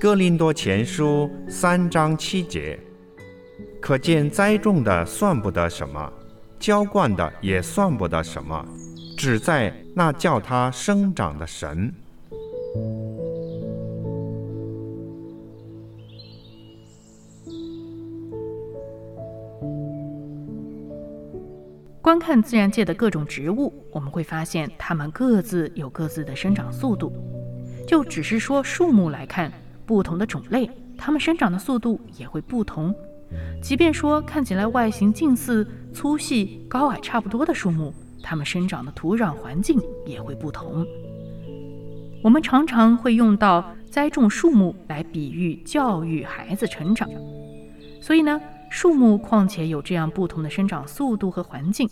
[0.00, 2.78] 哥林多前书三章七节，
[3.80, 6.12] 可见栽种的算不得什么，
[6.58, 8.62] 浇灌的也算不得什么，
[9.16, 11.92] 只在那叫它生长的神。
[22.04, 27.10] 观看自然界的各种植物，我们会发现它们各自有各自的生长速度。
[27.88, 29.50] 就只是说树木来看，
[29.86, 32.94] 不同的种类，它们生长的速度也会不同。
[33.62, 37.90] 即便说看起来外形近似、粗细、高矮差不多的树木，
[38.22, 40.86] 它们生长的土壤环境也会不同。
[42.22, 47.08] 我们常常会用到栽种树木来比喻教育孩子成长，
[47.98, 48.38] 所以呢。
[48.74, 51.88] 树木况且有这样不同的生长速度和环境，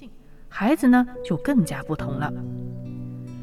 [0.48, 2.28] 孩子呢就更加不同了。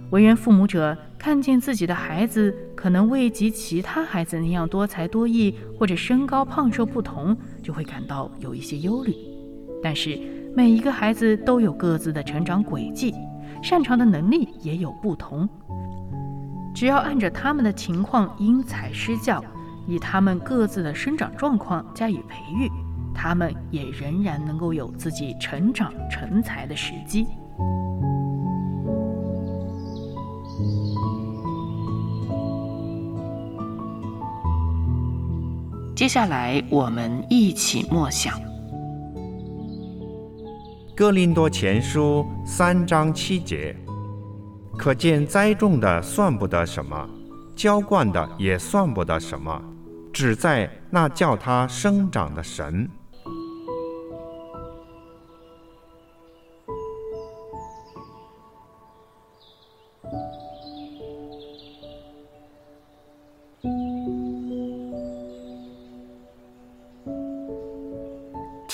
[0.10, 9.16] 为人父母者看见自己的孩子可能未及其他孩子那样多才多艺，或者身高胖瘦不同，就会感到有一些忧虑。
[9.82, 10.20] 但是
[10.54, 13.16] 每一个孩子都有各自的成长轨迹，
[13.64, 15.48] 擅长的能力也有不同。
[16.76, 19.42] 只要按着他们的情况因材施教，
[19.88, 22.70] 以他们各自的生长状况加以培育。
[23.22, 27.28] 他们也仍然能够有自己成长成才的时机。
[35.94, 38.34] 接下来，我们一起默想
[40.96, 43.76] 《哥林多前书》三章七节，
[44.78, 47.06] 可见栽种的算不得什么，
[47.54, 49.62] 浇灌的也算不得什么，
[50.14, 52.90] 只在那叫它生长的神。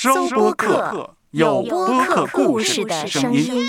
[0.00, 3.66] 收播客，有播客故事的声音。